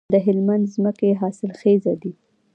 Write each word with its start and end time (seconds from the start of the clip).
د 0.13 0.15
هلمند 0.25 0.63
ځمکې 0.73 1.09
حاصلخیزه 1.21 1.93
دي 2.01 2.11